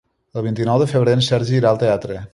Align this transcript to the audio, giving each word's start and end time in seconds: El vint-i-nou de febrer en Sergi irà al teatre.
El 0.39 0.45
vint-i-nou 0.45 0.81
de 0.83 0.87
febrer 0.95 1.15
en 1.19 1.23
Sergi 1.29 1.57
irà 1.61 1.71
al 1.75 1.83
teatre. 1.85 2.23